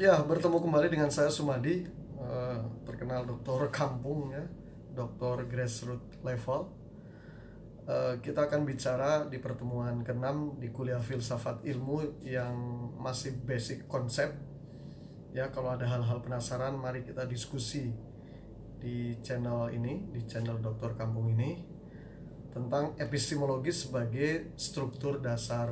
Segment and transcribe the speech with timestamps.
[0.00, 1.84] Ya, bertemu kembali dengan saya Sumadi,
[2.16, 4.40] eh, terkenal dokter kampung ya,
[4.96, 6.72] dokter grassroots level.
[7.84, 12.56] Eh, kita akan bicara di pertemuan ke-6 di kuliah filsafat ilmu yang
[12.96, 14.32] masih basic konsep.
[15.36, 17.92] Ya, kalau ada hal-hal penasaran, mari kita diskusi
[18.80, 21.68] di channel ini, di channel dokter kampung ini
[22.48, 25.68] tentang epistemologi sebagai struktur dasar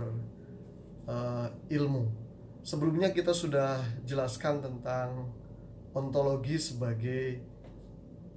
[1.09, 2.20] eh, ilmu
[2.61, 5.33] Sebelumnya kita sudah jelaskan tentang
[5.97, 7.41] ontologi sebagai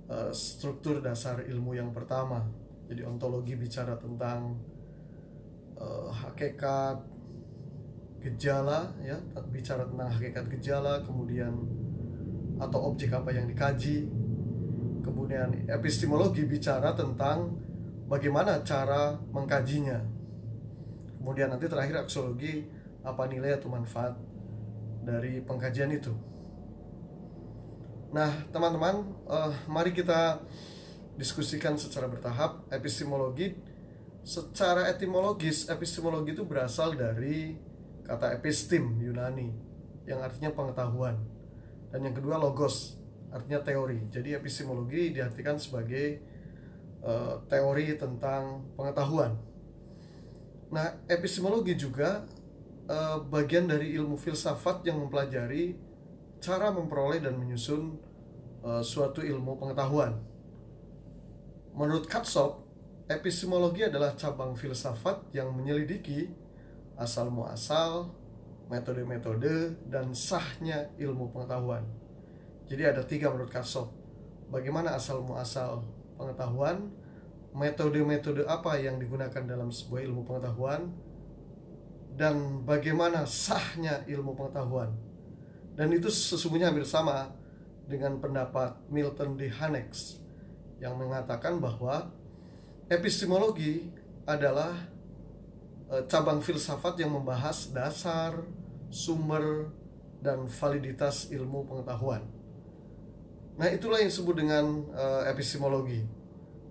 [0.08, 2.48] uh, struktur dasar ilmu yang pertama.
[2.88, 4.56] Jadi ontologi bicara tentang
[5.76, 7.04] uh, hakikat
[8.24, 9.20] gejala ya,
[9.52, 11.52] bicara tentang hakikat gejala, kemudian
[12.64, 14.08] atau objek apa yang dikaji.
[15.04, 17.60] Kemudian epistemologi bicara tentang
[18.08, 20.00] bagaimana cara mengkajinya.
[21.20, 24.16] Kemudian nanti terakhir aksiologi apa nilai atau manfaat
[25.04, 26.16] dari pengkajian itu.
[28.16, 30.40] Nah, teman-teman, uh, mari kita
[31.20, 33.58] diskusikan secara bertahap epistemologi.
[34.24, 37.60] Secara etimologis, epistemologi itu berasal dari
[38.08, 39.52] kata epistem Yunani
[40.08, 41.20] yang artinya pengetahuan.
[41.92, 42.96] Dan yang kedua logos,
[43.34, 44.08] artinya teori.
[44.08, 46.24] Jadi epistemologi diartikan sebagai
[47.04, 49.36] uh, teori tentang pengetahuan.
[50.72, 52.24] Nah, epistemologi juga
[52.90, 55.76] uh, bagian dari ilmu filsafat yang mempelajari
[56.44, 57.96] cara memperoleh dan menyusun
[58.64, 60.20] uh, suatu ilmu pengetahuan.
[61.74, 62.68] Menurut Katsop,
[63.10, 66.30] epistemologi adalah cabang filsafat yang menyelidiki
[67.00, 68.14] asal muasal,
[68.70, 71.82] metode-metode, dan sahnya ilmu pengetahuan.
[72.70, 73.90] Jadi ada tiga menurut Katsop.
[74.54, 75.82] Bagaimana asal muasal
[76.16, 76.94] pengetahuan,
[77.58, 80.94] metode-metode apa yang digunakan dalam sebuah ilmu pengetahuan,
[82.14, 84.94] dan bagaimana sahnya ilmu pengetahuan.
[85.74, 87.34] Dan itu sesungguhnya hampir sama
[87.90, 89.50] dengan pendapat Milton D.
[89.50, 90.22] Hanex
[90.78, 92.14] yang mengatakan bahwa
[92.88, 93.90] epistemologi
[94.30, 94.78] adalah
[95.90, 98.38] e, cabang filsafat yang membahas dasar,
[98.94, 99.74] sumber,
[100.22, 102.24] dan validitas ilmu pengetahuan.
[103.58, 106.02] Nah, itulah yang disebut dengan e, epistemologi.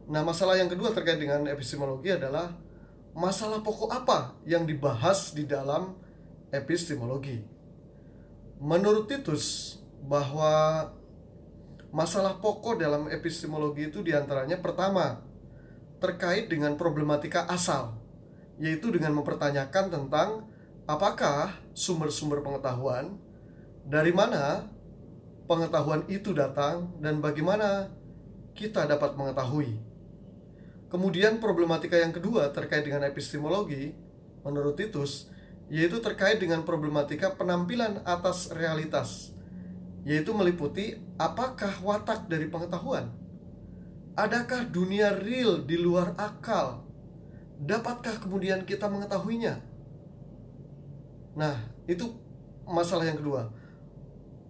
[0.06, 2.54] Nah, masalah yang kedua terkait dengan epistemologi adalah
[3.12, 5.96] masalah pokok apa yang dibahas di dalam
[6.48, 7.44] epistemologi.
[8.56, 10.88] Menurut Titus bahwa
[11.92, 15.20] masalah pokok dalam epistemologi itu di antaranya pertama
[16.00, 17.94] terkait dengan problematika asal,
[18.58, 20.48] yaitu dengan mempertanyakan tentang
[20.88, 23.20] apakah sumber-sumber pengetahuan,
[23.86, 24.66] dari mana
[25.46, 27.92] pengetahuan itu datang, dan bagaimana
[28.56, 29.91] kita dapat mengetahui
[30.92, 33.96] Kemudian problematika yang kedua terkait dengan epistemologi
[34.44, 35.32] menurut Titus
[35.72, 39.32] yaitu terkait dengan problematika penampilan atas realitas
[40.04, 43.08] yaitu meliputi apakah watak dari pengetahuan?
[44.20, 46.84] Adakah dunia real di luar akal?
[47.56, 49.64] Dapatkah kemudian kita mengetahuinya?
[51.40, 51.56] Nah
[51.88, 52.12] itu
[52.68, 53.48] masalah yang kedua.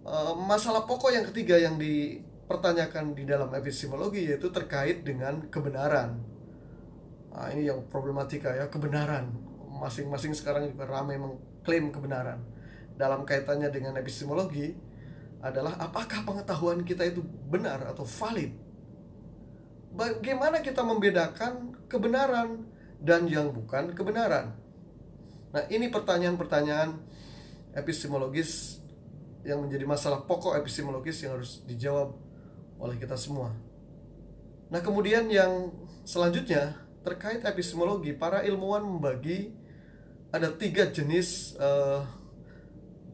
[0.03, 6.32] Eh, masalah pokok yang ketiga yang dipertanyakan di dalam epistemologi yaitu terkait dengan kebenaran
[7.33, 9.33] Nah, ini yang problematika ya, kebenaran.
[9.73, 12.37] Masing-masing sekarang juga ramai mengklaim kebenaran.
[12.93, 14.77] Dalam kaitannya dengan epistemologi
[15.41, 18.53] adalah apakah pengetahuan kita itu benar atau valid?
[19.97, 22.69] Bagaimana kita membedakan kebenaran
[23.01, 24.53] dan yang bukan kebenaran?
[25.53, 26.97] Nah, ini pertanyaan-pertanyaan
[27.73, 28.81] epistemologis
[29.41, 32.13] yang menjadi masalah pokok epistemologis yang harus dijawab
[32.77, 33.53] oleh kita semua.
[34.69, 35.73] Nah, kemudian yang
[36.05, 39.51] selanjutnya terkait epistemologi, para ilmuwan membagi
[40.31, 42.01] ada tiga jenis uh,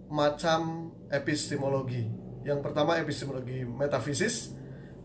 [0.07, 2.07] macam epistemologi.
[2.45, 4.55] Yang pertama epistemologi metafisis,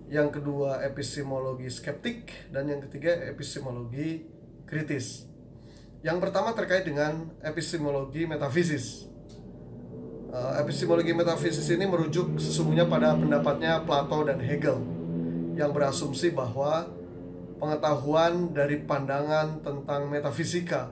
[0.06, 4.28] yang kedua epistemologi skeptik, dan yang ketiga epistemologi
[4.68, 5.26] kritis.
[6.04, 9.08] Yang pertama terkait dengan epistemologi metafisis.
[10.28, 14.78] Uh, epistemologi metafisis ini merujuk sesungguhnya pada pendapatnya Plato dan Hegel
[15.54, 16.90] yang berasumsi bahwa
[17.58, 20.90] pengetahuan dari pandangan tentang metafisika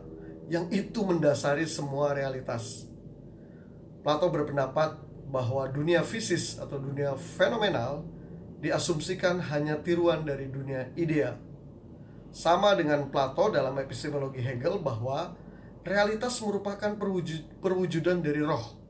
[0.50, 2.86] yang itu mendasari semua realitas.
[4.02, 4.98] Plato berpendapat
[5.30, 8.04] bahwa dunia fisis atau dunia fenomenal
[8.60, 11.38] diasumsikan hanya tiruan dari dunia ideal.
[12.32, 15.36] Sama dengan Plato dalam epistemologi Hegel bahwa
[15.84, 18.80] realitas merupakan perwujud, perwujudan dari roh.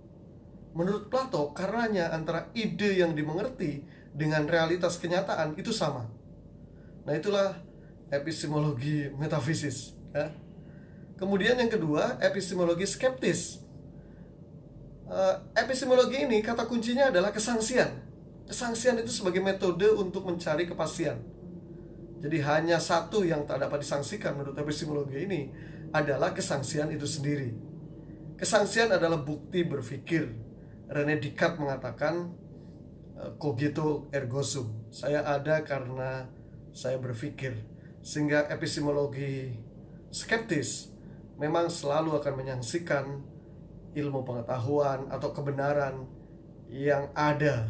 [0.73, 3.85] Menurut Plato, karenanya antara ide yang dimengerti
[4.15, 6.22] dengan realitas kenyataan itu sama
[7.03, 7.59] Nah itulah
[8.13, 9.97] epistemologi metafisis.
[10.13, 10.31] Ya.
[11.19, 13.63] Kemudian yang kedua epistemologi skeptis.
[15.13, 18.01] uh, epistemologi ini kata kuncinya adalah kesangsian.
[18.49, 21.21] Kesangsian itu sebagai metode untuk mencari kepastian.
[22.23, 25.51] Jadi hanya satu yang tak dapat disangsikan menurut epistemologi ini
[25.91, 27.51] adalah kesangsian itu sendiri.
[28.39, 30.31] Kesangsian adalah bukti berpikir.
[30.93, 32.35] Rene Descartes mengatakan
[33.17, 34.91] uh, cogito ergo sum.
[34.91, 36.27] Saya ada karena
[36.73, 37.55] saya berpikir.
[38.03, 39.55] Sehingga epistemologi
[40.11, 40.91] skeptis
[41.39, 43.05] memang selalu akan menyaksikan
[43.93, 46.09] ilmu pengetahuan atau kebenaran
[46.73, 47.69] yang ada.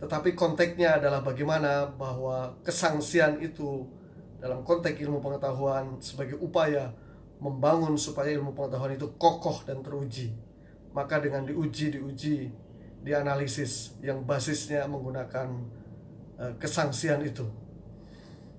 [0.00, 3.88] Tetapi konteksnya adalah bagaimana bahwa kesangsian itu
[4.40, 6.92] dalam konteks ilmu pengetahuan sebagai upaya
[7.40, 10.32] membangun supaya ilmu pengetahuan itu kokoh dan teruji.
[10.92, 12.48] Maka dengan diuji, diuji,
[13.04, 15.48] dianalisis yang basisnya menggunakan
[16.40, 17.44] uh, kesangsian itu.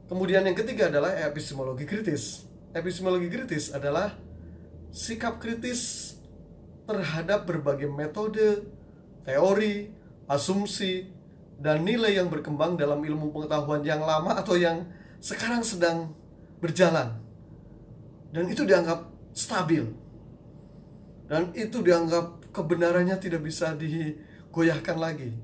[0.08, 2.48] Kemudian yang ketiga adalah epistemologi kritis.
[2.72, 4.16] Epistemologi kritis adalah
[4.88, 6.16] sikap kritis
[6.88, 8.64] terhadap berbagai metode,
[9.28, 9.92] teori,
[10.32, 11.12] asumsi,
[11.60, 14.88] dan nilai yang berkembang dalam ilmu pengetahuan yang lama atau yang
[15.20, 16.16] sekarang sedang
[16.64, 17.20] berjalan.
[18.32, 19.84] Dan itu dianggap stabil.
[21.28, 25.36] Dan itu dianggap kebenarannya tidak bisa digoyahkan lagi.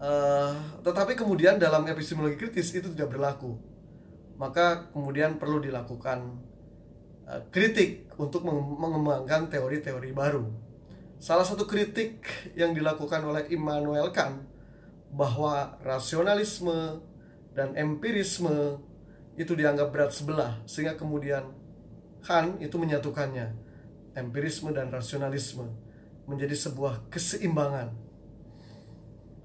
[0.00, 3.60] Uh, tetapi kemudian dalam epistemologi kritis itu tidak berlaku.
[4.40, 6.40] Maka kemudian perlu dilakukan
[7.30, 10.50] Eh, kritik untuk mengembangkan teori-teori baru.
[11.22, 12.26] Salah satu kritik
[12.58, 14.42] yang dilakukan oleh Immanuel Kant
[15.14, 16.98] bahwa rasionalisme
[17.54, 18.82] dan empirisme
[19.38, 21.54] itu dianggap berat sebelah sehingga kemudian
[22.26, 23.54] Kant itu menyatukannya
[24.18, 25.70] empirisme dan rasionalisme
[26.26, 27.94] menjadi sebuah keseimbangan.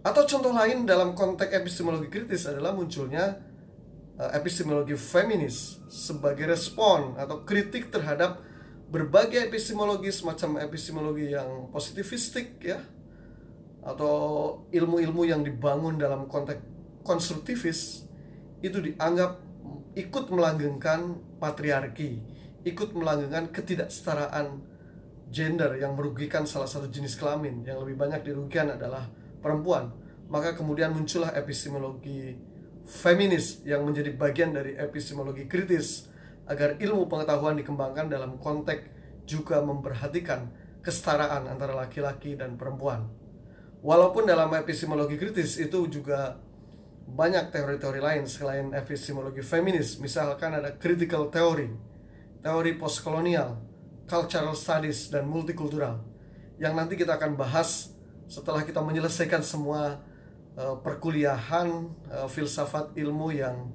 [0.06, 3.42] Atau contoh lain dalam konteks epistemologi kritis adalah munculnya
[4.16, 8.40] Eh, epistemologi feminis sebagai respon atau kritik terhadap
[8.88, 12.80] berbagai epistemologi semacam epistemologi yang positivistik ya
[13.84, 14.16] atau
[14.72, 16.64] ilmu-ilmu yang dibangun dalam konteks
[17.04, 18.08] konstruktivis
[18.64, 19.36] itu dianggap
[20.00, 22.24] ikut melanggengkan patriarki,
[22.64, 24.64] ikut melanggengkan ketidaksetaraan
[25.28, 27.68] gender yang merugikan salah satu jenis kelamin.
[27.68, 29.12] Yang lebih banyak dirugikan adalah
[29.46, 29.94] perempuan.
[30.26, 32.34] Maka kemudian muncullah epistemologi
[32.90, 36.10] feminis yang menjadi bagian dari epistemologi kritis
[36.50, 38.90] agar ilmu pengetahuan dikembangkan dalam konteks
[39.30, 40.50] juga memperhatikan
[40.82, 43.10] kesetaraan antara laki-laki dan perempuan.
[43.86, 46.38] Walaupun dalam epistemologi kritis itu juga
[47.06, 51.70] banyak teori-teori lain selain epistemologi feminis, misalkan ada critical theory,
[52.42, 53.62] teori postkolonial,
[54.10, 56.02] cultural studies, dan multikultural,
[56.62, 57.95] yang nanti kita akan bahas
[58.26, 60.02] setelah kita menyelesaikan semua
[60.58, 63.70] uh, perkuliahan uh, filsafat ilmu yang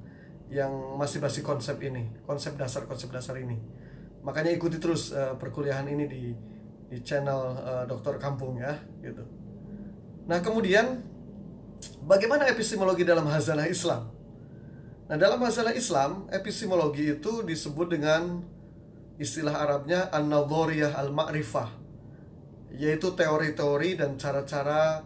[0.51, 3.55] yang masih masih konsep ini, konsep dasar konsep dasar ini.
[4.27, 6.25] Makanya ikuti terus uh, perkuliahan ini di
[6.91, 9.23] di channel uh, Dokter Kampung ya, gitu.
[10.27, 11.07] Nah kemudian
[12.03, 14.11] bagaimana epistemologi dalam hazanah Islam?
[15.07, 18.43] Nah dalam hazanah Islam epistemologi itu disebut dengan
[19.19, 21.80] istilah Arabnya an-nadhariyah al-ma'rifah
[22.75, 25.03] yaitu teori-teori dan cara-cara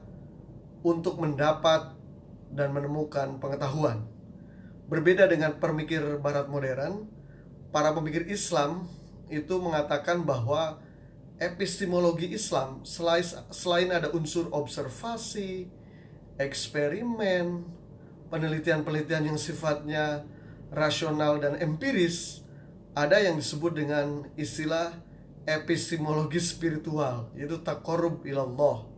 [0.84, 1.96] untuk mendapat
[2.52, 4.05] dan menemukan pengetahuan.
[4.84, 7.08] Berbeda dengan pemikir barat modern,
[7.72, 8.84] para pemikir Islam
[9.32, 10.78] itu mengatakan bahwa
[11.40, 15.67] epistemologi Islam selain, selain ada unsur observasi,
[16.36, 17.65] eksperimen,
[18.29, 20.22] penelitian-penelitian yang sifatnya
[20.70, 22.44] rasional dan empiris,
[22.94, 24.94] ada yang disebut dengan istilah
[25.44, 28.89] epistemologi spiritual, yaitu takorub ilallah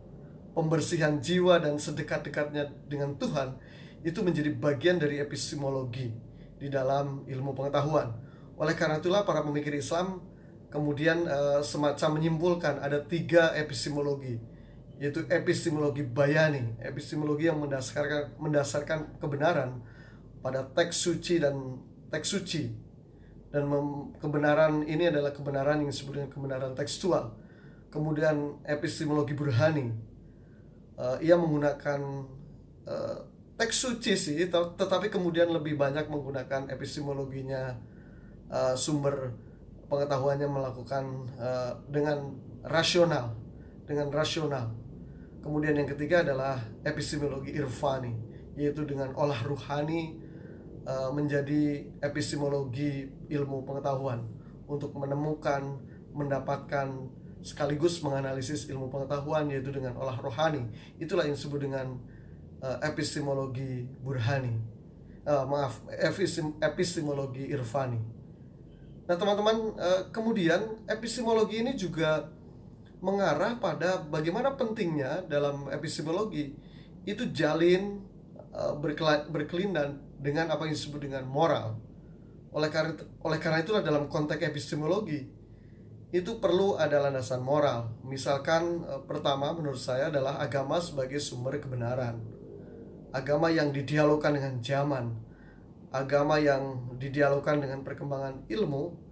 [0.57, 3.61] pembersihan jiwa dan sedekat-dekatnya dengan Tuhan
[4.01, 6.09] itu menjadi bagian dari epistemologi
[6.57, 8.09] di dalam ilmu pengetahuan.
[8.57, 10.17] Oleh karena itulah para pemikir Islam
[10.73, 14.41] kemudian uh, semacam menyimpulkan ada tiga epistemologi
[14.97, 19.77] yaitu epistemologi bayani, epistemologi yang mendasarkan mendasarkan kebenaran
[20.41, 21.77] pada teks suci dan
[22.09, 22.86] teks suci
[23.47, 23.63] dan
[24.19, 27.31] kebenaran ini adalah kebenaran yang disebut dengan kebenaran tekstual.
[27.87, 29.95] Kemudian epistemologi burhani
[30.99, 32.01] uh, ia menggunakan
[32.83, 33.17] uh,
[33.57, 37.73] teks suci sih, tetapi kemudian lebih banyak menggunakan epistemologinya
[38.51, 39.33] uh, sumber
[39.87, 42.35] pengetahuannya melakukan uh, dengan
[42.67, 43.33] rasional,
[43.87, 44.75] dengan rasional.
[45.41, 48.13] Kemudian yang ketiga adalah epistemologi irfani,
[48.59, 50.19] yaitu dengan olah ruhani
[50.83, 54.25] uh, menjadi epistemologi ilmu pengetahuan
[54.67, 55.79] untuk menemukan,
[56.11, 57.07] mendapatkan
[57.45, 60.67] sekaligus menganalisis ilmu pengetahuan yaitu dengan olah rohani.
[60.99, 61.95] Itulah yang disebut dengan
[62.59, 64.59] uh, epistemologi burhani.
[65.27, 65.83] Uh, maaf,
[66.63, 67.99] epistemologi irfani.
[69.07, 72.31] Nah, teman-teman, uh, kemudian epistemologi ini juga
[73.03, 76.55] mengarah pada bagaimana pentingnya dalam epistemologi
[77.05, 78.03] itu jalin
[79.29, 81.77] berkelindan dengan apa yang disebut dengan moral.
[82.57, 85.29] Oleh karena oleh karena itulah dalam konteks epistemologi
[86.09, 87.93] itu perlu ada landasan moral.
[88.01, 92.17] Misalkan uh, pertama menurut saya adalah agama sebagai sumber kebenaran.
[93.13, 95.05] Agama yang didialogkan dengan zaman.
[95.93, 99.07] Agama yang didialogkan dengan perkembangan ilmu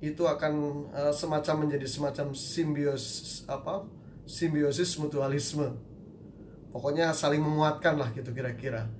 [0.00, 3.88] itu akan uh, semacam menjadi semacam simbiosis apa
[4.28, 5.72] simbiosis mutualisme
[6.74, 8.92] pokoknya saling menguatkan lah gitu kira-kira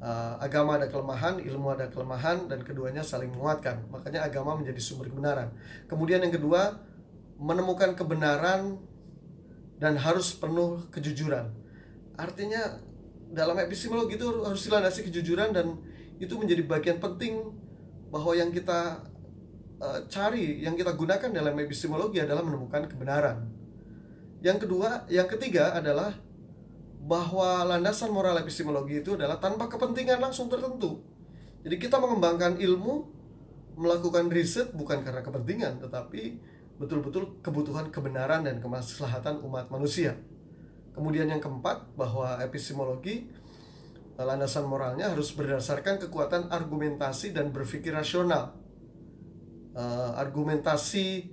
[0.00, 3.84] uh, agama ada kelemahan ilmu ada kelemahan dan keduanya saling menguatkan.
[3.92, 5.52] Makanya agama menjadi sumber kebenaran.
[5.86, 6.80] Kemudian yang kedua
[7.40, 8.80] menemukan kebenaran
[9.80, 11.48] dan harus penuh kejujuran.
[12.20, 12.80] Artinya
[13.32, 15.78] dalam epistemologi itu harus dilandasi kejujuran dan
[16.20, 17.40] itu menjadi bagian penting
[18.12, 19.00] bahwa yang kita
[19.80, 23.48] uh, cari, yang kita gunakan dalam epistemologi adalah menemukan kebenaran.
[24.44, 26.12] Yang kedua, yang ketiga adalah
[27.00, 31.00] bahwa landasan moral epistemologi itu adalah tanpa kepentingan langsung tertentu.
[31.64, 33.08] Jadi kita mengembangkan ilmu,
[33.80, 36.36] melakukan riset bukan karena kepentingan, tetapi
[36.76, 40.16] betul-betul kebutuhan kebenaran dan kemaslahatan umat manusia.
[40.92, 43.28] Kemudian yang keempat, bahwa epistemologi
[44.20, 48.52] landasan moralnya harus berdasarkan kekuatan argumentasi dan berpikir rasional
[49.72, 51.32] uh, argumentasi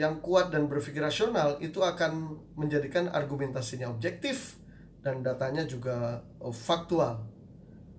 [0.00, 4.56] yang kuat dan berpikir rasional itu akan menjadikan argumentasinya objektif
[5.04, 7.20] dan datanya juga uh, faktual.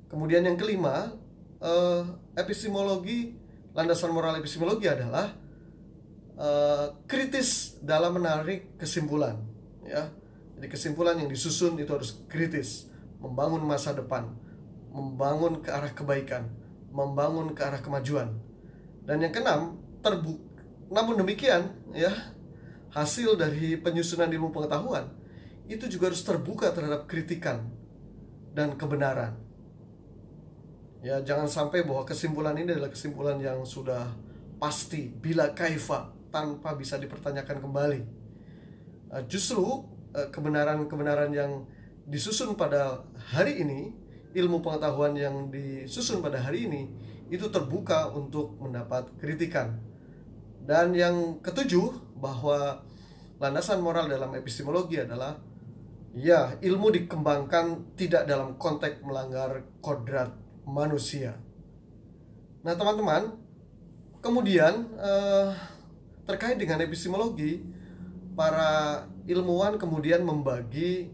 [0.10, 1.14] Kemudian yang kelima,
[1.62, 2.02] uh,
[2.34, 3.38] epistemologi
[3.78, 5.30] landasan moral epistemologi adalah
[6.42, 9.38] uh, kritis dalam menarik kesimpulan,
[9.86, 10.10] ya.
[10.58, 12.90] Jadi kesimpulan yang disusun itu harus kritis,
[13.22, 14.26] membangun masa depan,
[14.90, 16.50] membangun ke arah kebaikan,
[16.90, 18.36] membangun ke arah kemajuan
[19.06, 20.51] dan yang keenam, terbu
[20.92, 22.12] namun demikian ya,
[22.92, 25.08] hasil dari penyusunan ilmu pengetahuan
[25.72, 27.64] itu juga harus terbuka terhadap kritikan
[28.52, 29.40] dan kebenaran.
[31.00, 34.12] Ya, jangan sampai bahwa kesimpulan ini adalah kesimpulan yang sudah
[34.62, 38.02] pasti bila kaifa tanpa bisa dipertanyakan kembali.
[39.10, 41.66] Uh, justru uh, kebenaran-kebenaran yang
[42.06, 43.02] disusun pada
[43.34, 43.96] hari ini,
[44.36, 46.82] ilmu pengetahuan yang disusun pada hari ini
[47.32, 49.91] itu terbuka untuk mendapat kritikan.
[50.62, 52.86] Dan yang ketujuh bahwa
[53.42, 55.34] landasan moral dalam epistemologi adalah
[56.14, 60.36] ya ilmu dikembangkan tidak dalam konteks melanggar kodrat
[60.68, 61.34] manusia.
[62.62, 63.34] Nah teman-teman,
[64.22, 65.50] kemudian eh,
[66.30, 67.66] terkait dengan epistemologi,
[68.38, 71.10] para ilmuwan kemudian membagi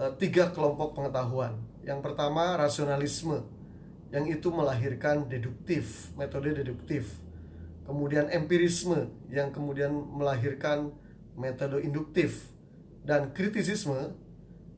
[0.00, 1.60] eh, tiga kelompok pengetahuan.
[1.82, 3.42] Yang pertama rasionalisme,
[4.14, 7.20] yang itu melahirkan deduktif, metode deduktif.
[7.82, 10.94] Kemudian empirisme yang kemudian melahirkan
[11.34, 12.52] metode induktif
[13.02, 14.14] dan kritisisme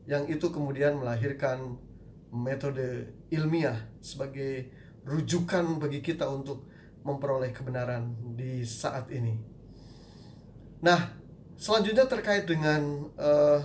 [0.09, 1.77] yang itu kemudian melahirkan
[2.33, 4.73] metode ilmiah sebagai
[5.05, 6.65] rujukan bagi kita untuk
[7.05, 9.37] memperoleh kebenaran di saat ini.
[10.81, 11.13] Nah,
[11.61, 13.61] selanjutnya terkait dengan uh,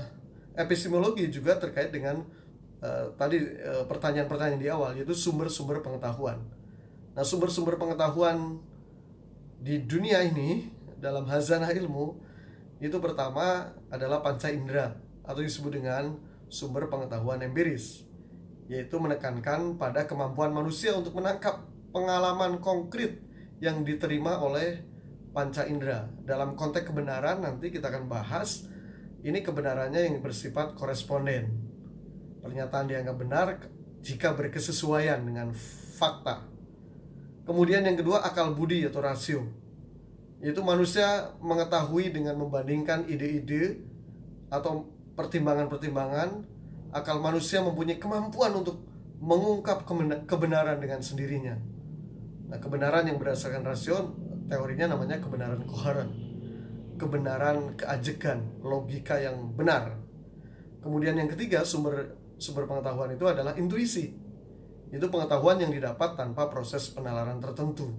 [0.55, 2.39] epistemologi juga terkait dengan
[2.79, 6.39] Uh, tadi uh, pertanyaan-pertanyaan di awal yaitu sumber-sumber pengetahuan.
[7.11, 8.55] Nah, sumber-sumber pengetahuan
[9.59, 12.15] di dunia ini dalam hazanah ilmu
[12.79, 14.95] itu pertama adalah panca indera
[15.27, 16.15] atau disebut dengan
[16.47, 18.07] sumber pengetahuan empiris
[18.71, 23.19] yaitu menekankan pada kemampuan manusia untuk menangkap pengalaman konkret
[23.59, 24.85] yang diterima oleh
[25.33, 26.07] panca indera.
[26.23, 28.69] Dalam konteks kebenaran nanti kita akan bahas
[29.25, 31.69] ini kebenarannya yang bersifat koresponden
[32.39, 33.47] Pernyataan dianggap benar
[33.99, 35.51] jika berkesesuaian dengan
[35.99, 36.47] fakta.
[37.43, 39.47] Kemudian yang kedua akal budi atau rasio.
[40.39, 43.83] Yaitu manusia mengetahui dengan membandingkan ide-ide
[44.47, 44.87] atau
[45.19, 46.47] pertimbangan-pertimbangan
[46.95, 48.81] akal manusia mempunyai kemampuan untuk
[49.19, 49.83] mengungkap
[50.23, 51.59] kebenaran dengan sendirinya.
[52.49, 54.15] Nah, kebenaran yang berdasarkan rasio
[54.49, 56.09] teorinya namanya kebenaran koheren.
[56.95, 59.99] Kebenaran keajegan, logika yang benar.
[60.79, 64.15] Kemudian yang ketiga, sumber sumber pengetahuan itu adalah intuisi.
[64.89, 67.93] Itu pengetahuan yang didapat tanpa proses penalaran tertentu.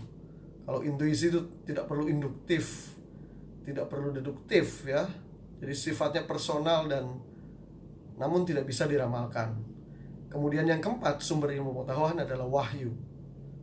[0.67, 2.95] Kalau intuisi itu tidak perlu induktif,
[3.63, 5.07] tidak perlu deduktif ya.
[5.61, 7.07] Jadi sifatnya personal dan
[8.19, 9.55] namun tidak bisa diramalkan.
[10.31, 12.95] Kemudian yang keempat, sumber ilmu pengetahuan adalah wahyu.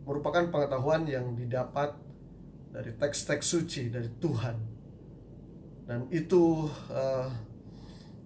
[0.04, 1.96] Merupakan pengetahuan yang didapat
[2.72, 4.58] dari teks-teks suci dari Tuhan.
[5.88, 7.32] Dan itu uh,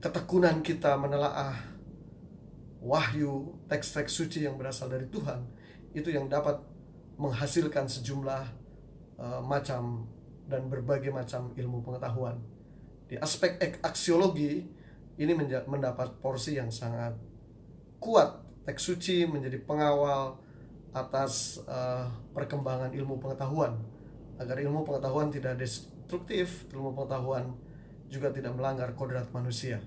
[0.01, 1.70] ketekunan kita menelaah
[2.81, 5.45] wahyu, teks-teks suci yang berasal dari Tuhan
[5.93, 6.57] itu yang dapat
[7.21, 8.43] menghasilkan sejumlah
[9.21, 10.09] uh, macam
[10.49, 12.41] dan berbagai macam ilmu pengetahuan.
[13.11, 14.63] di aspek aksiologi
[15.19, 15.33] ini
[15.67, 17.11] mendapat porsi yang sangat
[17.99, 18.39] kuat.
[18.63, 20.39] Teks suci menjadi pengawal
[20.95, 23.75] atas uh, perkembangan ilmu pengetahuan.
[24.39, 27.51] Agar ilmu pengetahuan tidak destruktif ilmu pengetahuan
[28.07, 29.83] juga tidak melanggar kodrat manusia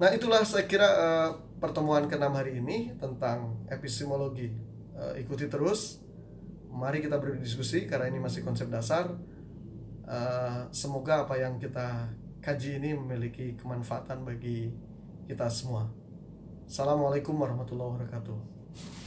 [0.00, 1.30] nah itulah saya kira uh,
[1.60, 4.50] pertemuan keenam hari ini tentang epistemologi.
[4.96, 6.00] Uh, ikuti terus.
[6.72, 9.12] Mari kita berdiskusi karena ini masih konsep dasar.
[10.08, 12.08] Uh, semoga apa yang kita
[12.40, 14.72] kaji ini memiliki kemanfaatan bagi
[15.28, 15.86] kita semua.
[16.64, 18.99] Assalamualaikum warahmatullahi wabarakatuh